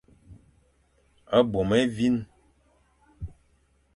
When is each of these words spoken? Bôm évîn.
Bôm 1.53 1.69
évîn. 1.75 2.15